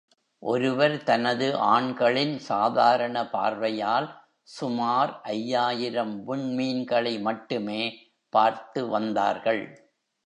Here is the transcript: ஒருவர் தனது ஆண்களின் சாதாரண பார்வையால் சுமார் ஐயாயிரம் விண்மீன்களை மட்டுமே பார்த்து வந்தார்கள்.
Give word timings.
ஒருவர் 0.43 1.03
தனது 1.03 1.47
ஆண்களின் 1.55 2.37
சாதாரண 2.37 3.29
பார்வையால் 3.29 4.07
சுமார் 4.43 5.21
ஐயாயிரம் 5.23 6.15
விண்மீன்களை 6.27 7.13
மட்டுமே 7.19 7.81
பார்த்து 8.33 8.87
வந்தார்கள். 8.87 9.63